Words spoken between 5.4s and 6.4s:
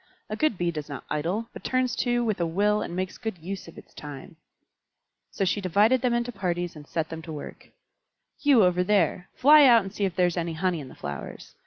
she divided them into